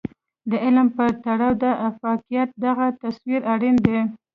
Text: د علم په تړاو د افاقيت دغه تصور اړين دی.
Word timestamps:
د 0.49 0.51
علم 0.63 0.87
په 0.97 1.05
تړاو 1.23 1.53
د 1.63 1.65
افاقيت 1.89 2.49
دغه 2.65 2.85
تصور 3.03 3.41
اړين 3.53 3.75
دی. 3.85 3.99